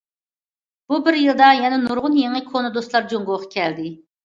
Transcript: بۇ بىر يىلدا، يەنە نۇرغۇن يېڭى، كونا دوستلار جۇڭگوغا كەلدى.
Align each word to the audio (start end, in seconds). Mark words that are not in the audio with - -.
بۇ 0.93 0.99
بىر 1.07 1.17
يىلدا، 1.25 1.51
يەنە 1.59 1.79
نۇرغۇن 1.83 2.17
يېڭى، 2.23 2.43
كونا 2.51 2.73
دوستلار 2.81 3.09
جۇڭگوغا 3.15 3.53
كەلدى. 3.57 3.89